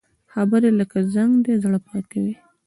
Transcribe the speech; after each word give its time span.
خبرې 0.33 0.69
لکه 0.79 0.97
زنګ 1.13 1.31
دي، 1.45 1.53
زړه 1.63 1.79
پاکوي 1.87 2.33